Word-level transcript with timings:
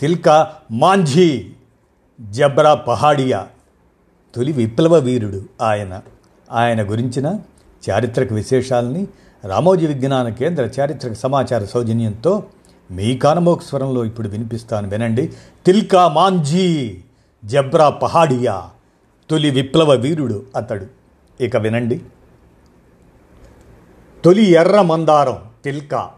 తిల్కా 0.00 0.54
మాంఝీ 0.70 1.50
జబ్రా 2.30 2.74
పహాడియా. 2.74 3.46
తొలి 4.34 4.52
విప్లవ 4.52 4.94
వీరుడు 4.94 5.44
ఆయన. 5.62 6.02
ఆయన 6.52 6.90
గురించిన 6.90 7.38
చారిత్రక 7.90 8.32
విశేషాలని 8.32 9.06
రామోజీ 9.44 9.86
విజ్ఞాన 9.86 10.28
కేంద్ర 10.28 10.70
చారిత్రక 10.80 11.12
సమాచార 11.12 11.64
సౌజన్యంతో 11.64 12.44
మీ 12.90 13.16
కానమోక 13.16 13.62
స్వరంలో 13.62 14.04
ఇప్పుడు 14.04 14.28
వినిపిస్తాను 14.28 14.88
వినండి. 14.88 15.32
తిల్కా 15.66 16.08
మాంఝీ 16.08 16.98
జబ్రా 17.44 17.90
పహాడియా. 17.90 18.70
తొలి 19.30 19.50
విప్లవ 19.50 19.92
వీరుడు 19.92 20.42
అతడు. 20.56 20.86
ఇక 21.42 21.56
వినండి. 21.56 22.00
తొలి 24.24 24.44
ఎర్ర 24.44 24.80
మందారం 24.80 25.38
తిల్కా. 25.64 26.10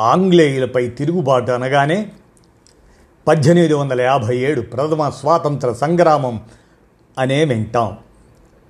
ఆంగ్లేయులపై 0.00 0.88
తిరుగుబాటు 0.88 1.52
అనగానే 1.52 2.12
పద్దెనిమిది 3.28 3.74
వందల 3.74 4.00
యాభై 4.00 4.36
ఏడు 4.36 4.60
ప్రథమ 4.60 5.08
స్వాతంత్ర 5.08 5.72
సంగ్రామం 5.72 6.40
అనే 7.18 7.44
వింటాం. 7.44 7.96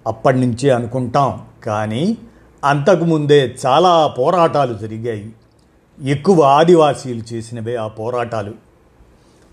అప్పటి 0.06 0.40
నుంచే 0.40 0.70
అనుకుంటాం 0.70 1.40
కానీ 1.64 2.16
అంతకుముందే 2.64 3.54
చాలా 3.66 4.06
పోరాటాలు 4.06 4.74
జరిగాయి. 4.74 5.32
ఎక్కువ 6.02 6.42
ఆదివాసీలు 6.42 7.22
చేసినవే 7.32 7.76
ఆ 7.76 7.88
పోరాటాలు. 7.88 8.52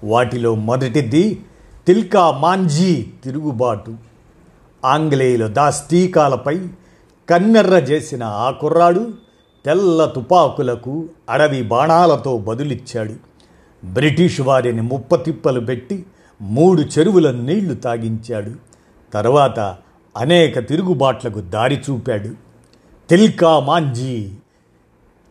వాటిలో 0.03 0.55
మొదటిది 0.55 1.45
తిల్కా 1.87 2.31
మాంజీ 2.31 3.07
తిరుగుబాటు. 3.23 3.95
ఆంగ్లేయుల 4.85 5.47
దాస్తీకాలపై 5.47 6.67
కన్నెర్ర 7.29 7.73
చేసిన 7.73 8.23
ఆ 8.23 8.51
కుర్రాడు 8.51 9.13
తెల్ల 9.65 10.05
తుపాకులకు 10.05 11.09
అడవి 11.29 11.61
బాణాలతో 11.61 12.37
బదులిచ్చాడు. 12.37 13.30
బ్రిటిష్ 13.85 14.41
వారిని 14.41 14.81
ముప్పతిప్పలు 14.81 15.59
పెట్టి 15.59 16.05
మూడు 16.41 16.81
చెరువుల 16.81 17.31
నీళ్ళు 17.31 17.73
తాగించాడు. 17.73 18.51
తర్వాత 19.13 19.59
అనేక 20.17 20.67
తిరుగుబాట్లకు 20.67 21.41
దారి 21.41 21.81
చూపాడు. 21.89 22.29
తిల్కా 23.09 23.59
మాంజీ 23.59 24.31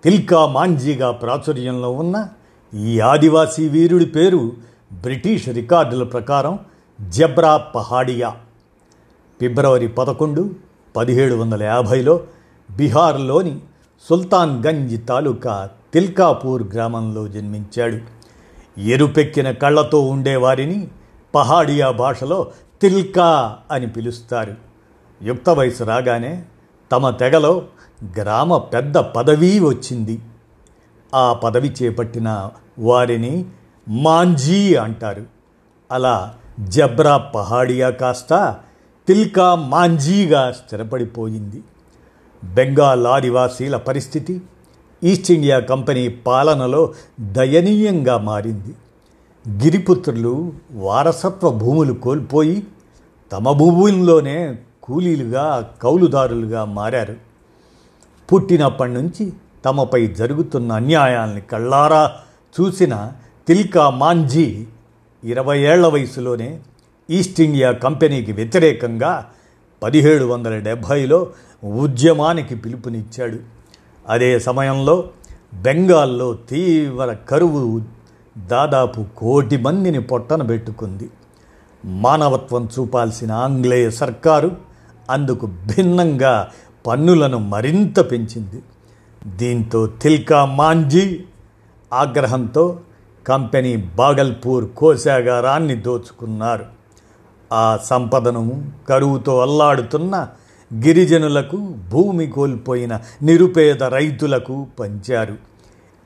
తిల్కా 0.04 0.46
మాంజీగా 0.46 1.10
ప్రాచుర్యంలో 1.10 1.90
ఉన్న 1.90 2.28
ఈ 2.74 3.00
ఆదివాసీ 3.00 3.68
వీరుడి 3.68 4.06
పేరు 4.06 4.52
బ్రిటిష్ 4.92 5.48
రికార్డుల 5.48 6.02
ప్రకారం 6.02 6.58
జబ్రా 7.08 7.56
పహాడియా. 7.56 8.36
ఫిబ్రవరి 9.40 9.88
పదకొండు 9.88 10.50
పదిహేడు 10.96 11.34
వందల 11.34 11.62
యాభైలో 11.62 12.20
బీహార్లోని 12.76 13.58
సుల్తాన్గంజ్ 14.10 15.06
తాలూకా 15.06 15.70
తిల్కాపూర్ 15.94 16.62
గ్రామంలో 16.74 17.28
జన్మించాడు. 17.28 18.19
ఎరుపెక్కిన 18.78 19.50
కళ్ళతో 19.50 20.00
ఉండేవారిని 20.00 20.88
పహాడియా 21.34 21.90
భాషలో 21.90 22.52
తిల్కా 22.82 23.58
అని 23.70 23.86
పిలుస్తారు. 23.86 24.54
యుక్త 25.22 25.50
వయసు 25.50 25.84
రాగానే 25.84 26.44
తమ 26.92 27.10
తెగలో 27.10 27.62
గ్రామ 28.18 28.56
పెద్ద 28.56 28.96
పదవీ 28.98 29.58
వచ్చింది. 29.58 30.20
ఆ 31.14 31.32
పదవి 31.32 31.74
చేపట్టిన 31.82 32.50
వారిని 32.78 33.44
మాంజీ 33.88 34.74
అంటారు. 34.74 35.22
అలా 35.92 36.34
జబ్రా 36.60 37.16
పహాడియా 37.16 37.90
కాస్త 37.90 38.56
తిల్కా 39.08 39.54
మాంజీగా 39.54 40.52
స్థిరపడిపోయింది. 40.52 41.62
బెంగాల్ 42.44 43.06
ఆదివాసీల 43.06 43.76
పరిస్థితి 43.76 44.42
ఈస్ట్ 45.04 45.30
ఇండియా 45.30 45.58
కంపెనీ 45.58 46.08
పాలనలో 46.08 46.94
దయనీయంగా 47.20 48.18
మారింది. 48.18 48.74
గిరిపుత్రులు 49.64 50.52
వారసత్వ 50.72 51.50
భూములు 51.50 51.92
కోల్పోయి 51.92 52.66
తమ 53.32 53.52
భూముల్లోనే 53.52 54.58
కూలీలుగా 54.82 55.70
కౌలుదారులుగా 55.82 56.64
మారారు. 56.64 57.16
పుట్టినప్పటి 58.32 58.92
నుంచి 58.92 59.32
తమపై 59.64 60.06
జరుగుతున్న 60.06 60.72
అన్యాయాల్ని 60.72 61.40
కళ్ళారా 61.40 62.12
చూసిన 62.60 63.12
తిల్కా 63.48 63.90
మాంజీ 63.90 64.66
ఇరవై 65.24 65.60
ఏళ్ళ 65.60 65.86
వయసులోనే 65.86 66.60
ఈస్ట్ 67.10 67.40
ఇండియా 67.40 67.72
కంపెనీకి 67.72 68.32
వ్యతిరేకంగా 68.32 69.26
పదిహేడు 69.82 70.24
వందల 70.24 70.58
డెబ్భైలో 70.58 71.26
ఉద్యమానికి 71.64 72.54
పిలుపునిచ్చాడు. 72.54 73.59
అదే 74.08 74.38
సమయంలో 74.38 75.08
బెంగాల్లో 75.54 76.34
తీవ్ర 76.34 77.12
కరువు 77.12 77.82
దాదాపు 78.38 79.04
కోటి 79.16 79.56
మందిని 79.56 80.00
పొట్టన 80.00 80.42
పెట్టుకుంది. 80.42 81.10
మానవత్వం 81.84 82.68
చూపాల్సిన 82.78 83.32
ఆంగ్లేయ 83.32 83.90
సర్కారు 83.90 84.56
అందుకు 85.10 85.46
భిన్నంగా 85.46 86.50
పన్నులను 86.86 87.38
మరింత 87.38 88.10
పెంచింది. 88.10 88.62
దీంతో 89.36 89.86
తిల్కా 89.86 90.44
మాంజీ 90.44 91.24
ఆగ్రహంతో 91.92 92.80
కంపెనీ 93.26 93.76
బాగల్పూర్ 93.76 94.68
కోశాగారాన్ని 94.76 95.76
దోచుకున్నారు. 95.76 96.66
ఆ 97.52 97.78
సంపదను 97.84 98.72
కరువుతో 98.88 99.40
అల్లాడుతున్న 99.40 100.28
గిరిజనులకు 100.74 101.56
భూమి 101.90 102.26
కోల్పోయిన 102.26 103.00
నిరుపేద 103.22 103.82
రైతులకు 103.82 104.66
పంచారు. 104.80 105.36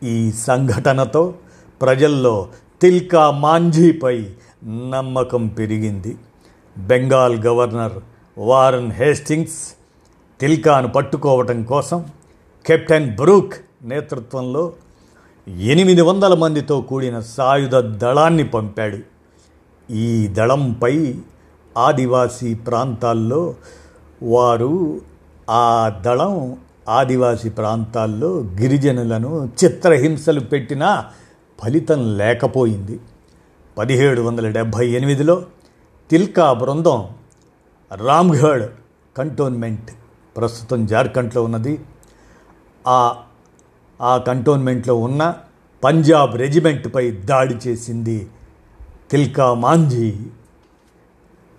ఈ 0.02 0.32
సంఘటనతో 0.32 1.34
ప్రజల్లో 1.82 2.48
తిల్కా 2.80 3.30
మాంఝీపై 3.30 4.26
నమ్మకం 4.90 5.46
పెరిగింది. 5.46 6.16
బెంగాల్ 6.78 7.40
గవర్నర్ 7.40 7.92
వారన్ 8.38 8.92
హేస్టింగ్స్ 8.92 9.74
తిల్కాను 10.40 10.88
పట్టుకోవటం 10.88 11.62
కోసం 11.62 12.04
కెప్టెన్ 12.66 13.16
బ్రూక్ 13.16 13.54
నేతృత్వంలో 13.82 14.72
ఎనిమిది 15.48 16.02
వందల 16.02 16.34
మందితో 16.34 16.80
కూడిన 16.80 17.20
సాయుధ 17.20 17.76
దళాన్ని 17.76 18.48
పంపాడు. 18.48 18.98
ఈ 19.92 20.26
దళంపై 20.26 21.14
ఆదివాసీ 21.78 22.54
ప్రాంతాల్లో 22.54 23.54
వారు 24.24 25.00
ఆ 25.50 25.88
దళం 26.00 26.56
ఆదివాసీ 26.88 27.48
ప్రాంతాల్లో 27.48 28.36
గిరిజనులను 28.38 29.50
చిత్రహింసలు 29.64 30.40
పెట్టినా 30.40 31.06
ఫలితం 31.62 32.16
లేకపోయింది. 32.16 33.00
పదిహేడు 33.78 34.22
వందల 34.22 34.48
డెబ్భై 34.48 34.88
ఎనిమిదిలో 34.88 35.46
తిల్కా 36.10 36.52
బృందం 36.52 37.08
రామ్ఘడ్ 37.94 38.70
కంటోన్మెంట్ 39.16 39.90
ప్రస్తుతం 40.36 40.86
జార్ఖండ్లో 40.86 41.42
ఉన్నది. 41.42 41.80
ఆ 42.86 43.16
ఆ 44.02 44.16
కంటోన్మెంట్లో 44.16 44.96
ఉన్న 44.96 45.34
పంజాబ్ 45.84 46.36
రెజిమెంట్పై 46.36 47.10
దాడి 47.10 47.54
చేసింది 47.68 48.28
తిల్కా 49.10 49.54
మాంజీ 49.54 50.16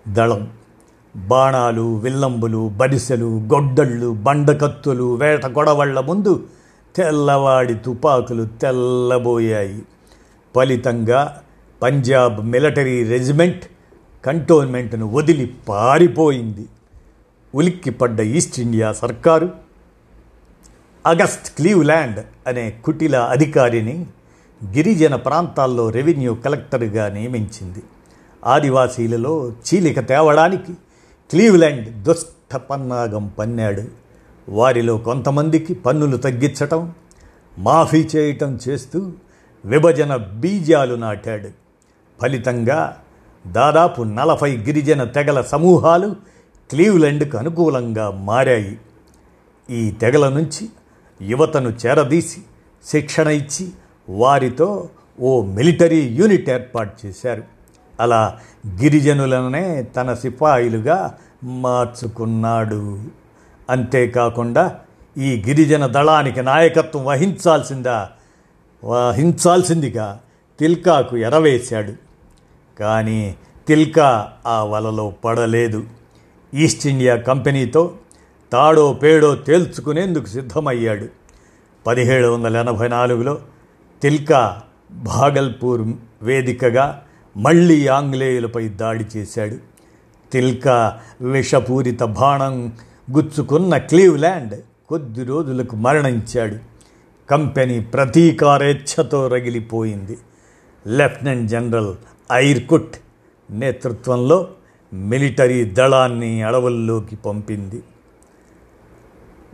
దళం. 0.08 0.50
బాణాలు 1.16 1.96
విల్లంబులు 1.96 2.68
బడిసెలు 2.68 3.26
గొడ్డళ్ళు 3.26 4.12
బండకత్తులు 4.12 5.14
వేట 5.14 5.46
గొడవళ్ళ 5.46 6.00
ముందు 6.00 6.44
తెల్లవాడి 6.96 7.74
తుపాకులు 7.74 8.44
తెల్లబోయాయి. 8.44 9.82
ఫలితంగా 10.54 11.40
పంజాబ్ 11.82 12.46
మిలిటరీ 12.46 13.08
రెజిమెంట్ 13.08 13.64
కంటోన్మెంట్ను 14.24 15.06
వదిలి 15.06 15.54
పారిపోయింది. 15.68 16.66
ఉలిక్కిపడ్డ 17.54 18.20
ఈస్ట్ 18.20 18.60
ఇండియా 18.60 18.92
సర్కారు 18.92 19.50
అగస్ట్ 21.06 21.56
క్లీవ్ల్యాండ్ 21.56 22.20
అనే 22.46 22.70
కుటిల 22.84 23.16
అధికారిని 23.16 24.06
గిరిజన 24.64 25.14
ప్రాంతాల్లో 25.14 25.90
రెవెన్యూ 25.90 26.34
కలెక్టర్గా 26.34 27.08
నియమించింది. 27.08 27.82
ఆదివాసీలలో 28.46 29.50
చీలిక 29.50 30.08
తేవడానికి 30.08 30.72
క్లీవ్లాండ్ 31.30 32.02
దుష్ట 32.02 32.56
పన్నాగం 32.56 33.26
పన్నాడు. 33.38 33.82
వారిలో 34.48 34.98
కొంతమందికి 34.98 35.74
పన్నులు 35.74 36.16
తగ్గించటం 36.16 36.92
మాఫీ 37.58 38.08
చేయటం 38.16 38.58
చేస్తూ 38.68 39.12
విభజన 39.64 40.16
బీజాలు 40.16 40.94
నాటాడు. 40.94 41.48
ఫలితంగా 42.22 43.02
దాదాపు 43.46 44.02
నలభై 44.02 44.56
గిరిజన 44.56 45.04
తెగల 45.04 45.40
సమూహాలు 45.40 46.16
క్లీవ్లాండ్కు 46.70 47.36
అనుకూలంగా 47.38 48.10
మారాయి. 48.10 48.78
ఈ 49.70 49.90
తెగల 49.90 50.28
నుంచి 50.28 50.68
యువతను 51.22 51.72
చేరదీసి 51.86 52.42
శిక్షణ 52.86 53.28
ఇచ్చి 53.28 53.68
వారితో 54.08 54.88
ఓ 55.20 55.42
మిలిటరీ 55.42 56.00
యూనిట్ 56.08 56.50
ఏర్పాటు 56.50 57.06
చేశారు. 57.06 57.55
అలా 58.00 58.38
గిరిజనులనే 58.68 59.82
తన 59.82 60.14
సిపాయిలుగా 60.14 61.14
మార్చుకున్నాడు. 61.44 62.98
అంతేకాకుండా 63.70 64.78
ఈ 65.18 65.44
గిరిజన 65.46 65.86
దళానికి 65.86 66.42
నాయకత్వం 66.42 67.04
వహించాల్సిందా? 67.04 68.08
వహించాల్సిందిగా 68.84 70.20
తిల్కాకు 70.60 71.16
ఎరవేశాడు. 71.16 71.92
కానీ 72.80 73.36
తిల్కా 73.68 74.32
ఆ 74.46 74.64
వలలో 74.64 75.14
పడలేదు. 75.24 75.84
ఈస్ట్ 76.54 76.86
ఇండియా 76.86 77.16
కంపెనీతో 77.16 77.92
తాడో 78.52 78.92
పేడో 78.92 79.34
తేల్చుకునేందుకు 79.34 80.26
సిద్ధమయ్యాడు. 80.26 81.06
పదిహేడు 81.86 82.26
వందల 82.26 82.56
ఎనభై 82.56 82.88
నాలుగులో 82.88 83.38
తిల్కా 84.02 84.62
భాగల్పూర్ 84.92 85.92
వేదికగా 86.22 87.02
మళ్ళీ 87.36 87.86
ఆంగ్లేయులపై 87.86 88.68
దాడి 88.68 89.04
చేశాడు. 89.16 89.56
తిల్కా 90.32 91.00
విషపూరిత 91.20 92.02
బాణం 92.02 92.72
గుచ్చుకున్న 93.12 93.78
క్లీవ్ల్యాండ్ 93.78 94.54
కొద్ది 94.88 95.24
రోజులకు 95.24 95.76
మరణించాడు. 95.76 96.56
కంపెనీ 97.30 97.80
ప్రతీకారేచ్ఛతో 97.80 99.28
రగిలిపోయింది. 99.28 100.18
లెఫ్టినెంట్ 100.86 101.50
జనరల్ 101.50 101.94
ఐర్కుట్ 102.32 102.96
నేతృత్వంలో 103.50 104.48
మిలిటరీ 104.92 105.64
దళాన్ని 105.64 106.42
అడవుల్లోకి 106.42 107.16
పంపింది. 107.16 107.82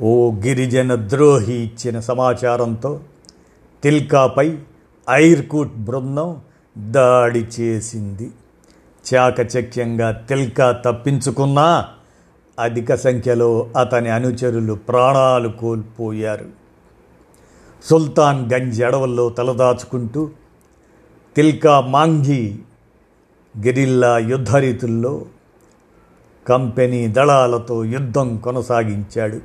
ఓ 0.00 0.32
గిరిజన 0.32 0.94
ద్రోహి 0.94 1.54
ఇచ్చిన 1.54 2.00
సమాచారంతో 2.00 3.00
తిల్కాపై 3.82 4.58
ఐర్కుట్ 5.10 5.76
బృందం 5.76 6.36
దాడి 6.78 7.46
చేసింది. 7.60 8.30
చాకచక్యంగా 9.14 10.10
తిల్కా 10.10 10.72
తప్పించుకున్నా 10.72 11.88
అధిక 12.58 12.94
సంఖ్యలో 12.94 13.70
అతని 13.80 14.10
అనుచరులు 14.10 14.74
ప్రాణాలు 14.74 15.48
కోల్పోయారు. 15.48 16.44
సుల్తాన్ 17.84 18.52
గంజ్ 18.52 18.82
అడవుల్లో 18.82 19.28
తలదాచుకుంటూ 19.28 20.30
తిల్కా 21.36 21.80
మాంఘీ 21.80 22.58
గెరిల్లా 23.58 24.18
యుద్ధరీతుల్లో 24.18 25.22
కంపెనీ 26.48 27.08
దళాలతో 27.08 27.84
యుద్ధం 27.84 28.36
కొనసాగించాడు. 28.36 29.40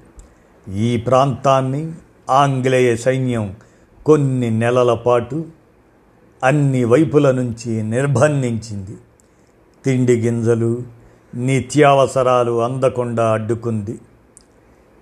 ఈ 0.71 0.97
ప్రాంతాన్ని 0.97 1.91
ఆంగ్లేయ 2.29 2.95
సైన్యం 2.95 3.55
కొన్ని 4.05 4.49
నెలల 4.49 4.93
పాటు 4.93 5.45
అన్ని 6.43 6.83
వైపుల 6.83 7.31
నుంచి 7.31 7.83
నిర్బంధించింది 7.83 8.97
తిండి 9.85 10.19
గింజలు 10.19 10.83
నిత్యావసరాలు 11.35 12.61
అందకుండా 12.61 13.33
అడ్డుకుంది. 13.33 13.99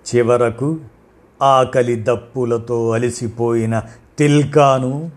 చివరకు 0.06 0.78
ఆకలి 1.42 1.96
దప్పులతో 1.96 2.90
అలసిపోయిన 2.90 3.82
తిల్కాను 4.18 5.10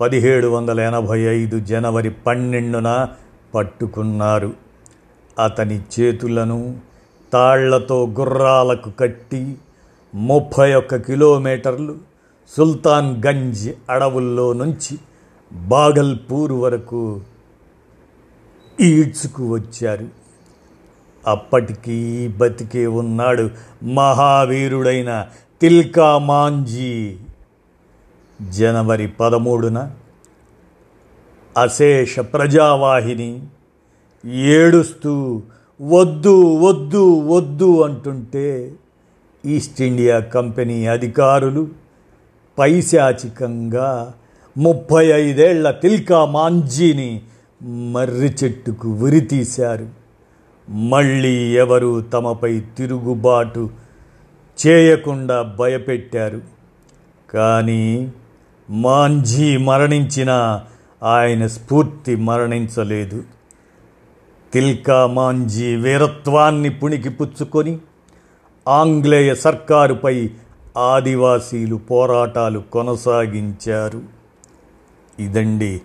పదిహేడు 0.00 0.46
వందల 0.46 0.80
ఎనభై 0.80 1.20
ఐదు 1.20 1.60
జనవరి 1.60 2.10
పన్నెండున 2.10 3.08
పట్టుకున్నారు. 3.54 4.52
అతని 5.38 5.80
చేతులను 5.80 6.80
తాళ్ళతో 7.32 8.06
గుర్రాలకు 8.06 8.90
కట్టి 8.90 9.56
ముప్పై 10.14 10.74
ఒక్క 10.74 10.96
కిలోమీటర్లు 10.96 11.96
సుల్తాన్ 12.56 13.22
గంజ్ 13.26 13.68
అడవుల్లో 13.90 14.52
నుంచి 14.52 14.98
బాగల్పూర్ 15.52 16.52
వరకు 16.52 17.20
ఈడ్చుకు 18.80 19.54
వచ్చారు. 19.54 20.08
అప్పటికీ 21.26 22.28
బతికే 22.28 22.86
ఉన్నాడు 22.86 23.50
మహావీరుడైన 23.84 25.28
తిల్కా 25.60 26.18
మాంజీ. 26.18 27.16
జనవరి 28.50 29.08
పదమూడున 29.08 29.90
అశేష 31.56 32.20
ప్రజావాహిని 32.20 33.42
ఏడుస్తూ 34.26 35.42
వద్దు 35.82 36.58
వద్దు 36.58 37.20
వద్దు 37.20 37.82
అంటుంటే 37.82 38.72
ఈస్ట్ 39.46 39.82
ఇండియా 39.82 40.18
కంపెనీ 40.18 40.86
అధికారులు 40.86 41.68
పైశాచికంగా 42.58 44.14
ముప్పై 44.56 45.06
ఐదేళ్ళ 45.06 45.70
తిల్కా 45.70 46.24
మాంజీని 46.24 47.22
మర్రి 47.92 48.34
చెట్టుకు 48.44 48.88
ఉరితీశారు 48.88 49.88
మళ్ళీ 50.70 51.56
ఎవరు 51.56 52.00
తమపై 52.00 52.60
తిరుగుబాటు 52.60 53.70
చేయకుండా 54.66 55.42
భయపెట్టారు. 55.42 56.40
కానీ 57.30 58.12
మాంజీ 58.70 59.56
మరణించిన 59.56 60.62
ఆయన 61.02 61.46
స్ఫూర్తి 61.46 62.16
మరణించలేదు. 62.16 63.22
తిల్కా 64.52 65.06
మాంజీ 65.06 65.74
వీరత్వాన్ని 65.74 66.70
పుణికి 66.70 67.08
పుచ్చుకొని 67.08 67.78
ఆంగ్లేయ 68.68 69.34
సర్కారుపై 69.34 70.30
ఆదివాసీలు 70.76 71.76
పోరాటాలు 71.76 72.58
కొనసాగించారు. 72.58 74.15
ఇదండి 75.18 75.80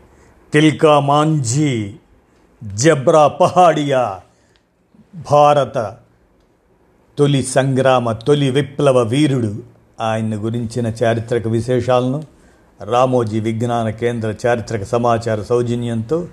తిల్కా 0.53 0.99
మాంజీ 0.99 1.93
జబ్రా 2.63 3.27
పహాడియా 3.27 4.21
భారత 5.31 5.97
తొలి 7.17 7.43
సంగ్రామ 7.43 8.11
తొలి 8.11 8.51
విప్లవ 8.51 8.99
వీరుడు. 8.99 9.55
ఆయన 10.01 10.35
గురించిన 10.35 10.87
చారిత్రక 10.87 11.47
విశేషాలను 11.47 12.23
రామోజీ 12.83 13.39
విజ్ఞాన 13.39 13.89
కేంద్ర 13.89 14.35
చారిత్రక 14.45 14.83
సమాచార 14.83 15.41
సౌజన్యంతో 15.41 16.27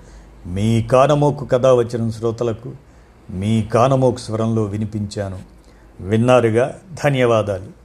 మీ 0.45 0.81
కానమోకు 0.81 1.45
కథ 1.45 1.65
వచ్చిన 1.65 2.09
శ్రోతలకు 2.09 2.71
మీ 3.29 3.63
కానమోకు 3.63 4.17
స్వరంలో 4.17 4.63
వినిపించాను. 4.63 5.39
విన్నారుగా 5.99 6.79
ధన్యవాదాలు. 7.03 7.78